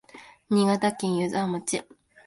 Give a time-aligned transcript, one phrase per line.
[0.49, 1.83] 新潟県湯沢町